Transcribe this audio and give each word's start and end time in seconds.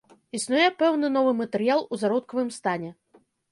Існуе 0.37 0.69
пэўны 0.79 1.11
новы 1.17 1.35
матэрыял 1.43 1.85
у 1.93 2.01
зародкавым 2.07 2.53
стане. 2.59 2.93